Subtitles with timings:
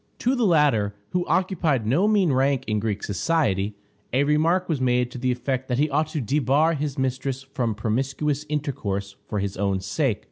[0.17, 3.75] To the latter, who occupied no mean rank in Greek society,
[4.11, 7.75] a remark was made to the effect that he ought to debar his mistress from
[7.75, 10.17] promiscuous intercourse for his own sake.